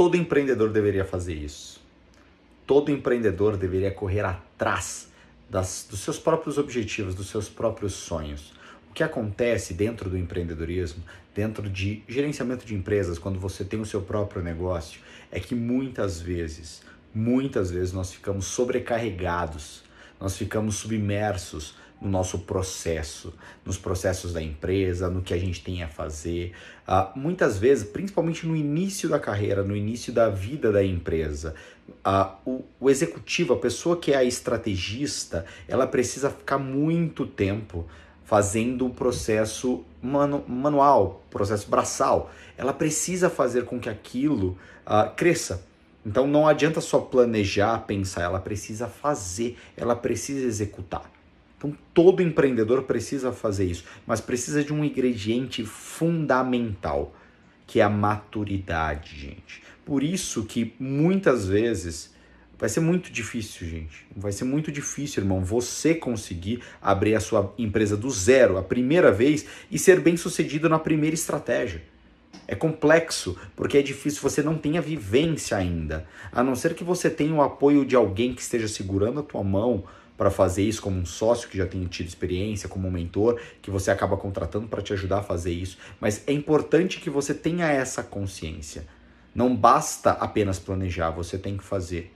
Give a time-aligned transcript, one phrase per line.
[0.00, 1.78] todo empreendedor deveria fazer isso.
[2.66, 5.10] Todo empreendedor deveria correr atrás
[5.46, 8.54] das, dos seus próprios objetivos, dos seus próprios sonhos.
[8.90, 13.84] O que acontece dentro do empreendedorismo, dentro de gerenciamento de empresas, quando você tem o
[13.84, 16.80] seu próprio negócio, é que muitas vezes,
[17.14, 19.84] muitas vezes nós ficamos sobrecarregados,
[20.20, 23.34] nós ficamos submersos no nosso processo,
[23.64, 26.52] nos processos da empresa, no que a gente tem a fazer.
[26.88, 31.54] Uh, muitas vezes, principalmente no início da carreira, no início da vida da empresa,
[32.06, 37.86] uh, o, o executivo, a pessoa que é a estrategista, ela precisa ficar muito tempo
[38.24, 42.30] fazendo o processo manu manual, processo braçal.
[42.56, 45.68] Ela precisa fazer com que aquilo uh, cresça.
[46.04, 51.10] Então não adianta só planejar, pensar, ela precisa fazer, ela precisa executar.
[51.58, 57.14] Então todo empreendedor precisa fazer isso, mas precisa de um ingrediente fundamental,
[57.66, 59.62] que é a maturidade, gente.
[59.84, 62.14] Por isso que muitas vezes
[62.58, 64.06] vai ser muito difícil, gente.
[64.16, 69.12] Vai ser muito difícil, irmão, você conseguir abrir a sua empresa do zero a primeira
[69.12, 71.82] vez e ser bem sucedido na primeira estratégia.
[72.46, 76.06] É complexo, porque é difícil, você não tem a vivência ainda.
[76.32, 79.44] A não ser que você tenha o apoio de alguém que esteja segurando a tua
[79.44, 79.84] mão,
[80.20, 83.70] para fazer isso como um sócio que já tem tido experiência, como um mentor que
[83.70, 85.78] você acaba contratando para te ajudar a fazer isso.
[85.98, 88.86] Mas é importante que você tenha essa consciência.
[89.34, 92.12] Não basta apenas planejar, você tem que fazer.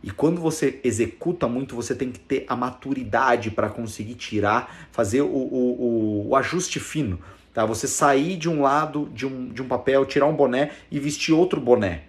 [0.00, 5.22] E quando você executa muito, você tem que ter a maturidade para conseguir tirar, fazer
[5.22, 7.18] o, o, o, o, ajuste fino.
[7.52, 7.64] Tá?
[7.66, 11.32] Você sair de um lado de um, de um papel, tirar um boné e vestir
[11.32, 12.04] outro boné.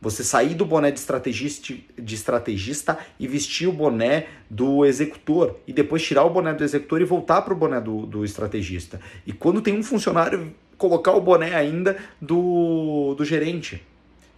[0.00, 5.56] Você sair do boné de estrategista, de estrategista e vestir o boné do executor.
[5.66, 9.00] E depois tirar o boné do executor e voltar para o boné do, do estrategista.
[9.26, 13.84] E quando tem um funcionário, colocar o boné ainda do, do gerente.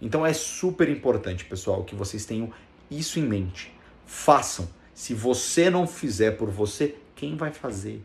[0.01, 2.51] Então é super importante, pessoal, que vocês tenham
[2.89, 3.71] isso em mente.
[4.05, 4.67] Façam.
[4.95, 8.01] Se você não fizer por você, quem vai fazer?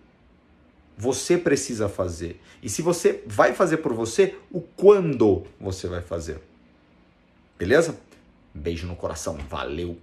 [0.97, 2.41] Você precisa fazer.
[2.63, 6.41] E se você vai fazer por você, o quando você vai fazer?
[7.59, 7.99] Beleza?
[8.55, 9.37] Beijo no coração.
[9.49, 9.99] Valeu!